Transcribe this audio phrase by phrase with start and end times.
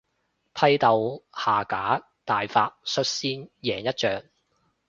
[0.55, 4.23] 批鬥下架大法率先贏一仗